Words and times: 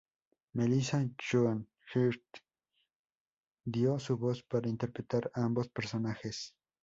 Melissa 0.55 0.99
Joan 1.19 1.67
Hart 1.93 2.39
dio 3.63 3.99
su 3.99 4.17
voz 4.17 4.41
para 4.41 4.67
interpretar 4.67 5.29
a 5.35 5.43
ambos 5.43 5.69
personajes. 5.69 6.55